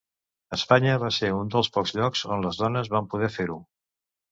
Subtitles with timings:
[0.55, 3.63] Espanya va ser un dels pocs llocs on les dones van poder fer-ho.